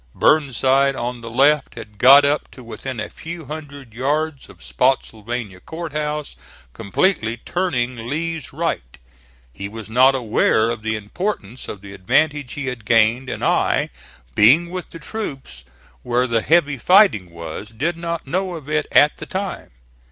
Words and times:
Burnside 0.15 0.95
on 0.95 1.21
the 1.21 1.29
left 1.29 1.75
had 1.75 1.99
got 1.99 2.25
up 2.25 2.49
to 2.49 2.63
within 2.63 2.99
a 2.99 3.07
few 3.07 3.45
hundred 3.45 3.93
yards 3.93 4.49
of 4.49 4.63
Spottsylvania 4.63 5.59
Court 5.59 5.93
House, 5.93 6.35
completely 6.73 7.37
turning 7.37 8.07
Lee's 8.09 8.51
right. 8.51 8.97
He 9.53 9.69
was 9.69 9.91
not 9.91 10.15
aware 10.15 10.71
of 10.71 10.81
the 10.81 10.95
importance 10.95 11.67
of 11.67 11.81
the 11.81 11.93
advantage 11.93 12.53
he 12.53 12.65
had 12.65 12.83
gained, 12.83 13.29
and 13.29 13.43
I, 13.45 13.91
being 14.33 14.71
with 14.71 14.89
the 14.89 14.97
troops 14.97 15.65
where 16.01 16.25
the 16.25 16.41
heavy 16.41 16.79
fighting 16.79 17.29
was, 17.29 17.69
did 17.69 17.95
not 17.95 18.25
know 18.25 18.55
of 18.55 18.67
it 18.67 18.87
at 18.91 19.17
the 19.17 19.27
time. 19.27 19.69